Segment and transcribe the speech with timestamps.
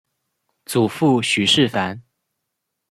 [0.65, 2.01] 祖父许士蕃。